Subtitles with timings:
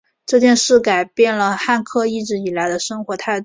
[0.25, 3.39] 这件事改变了汉克一直以来的生活态度。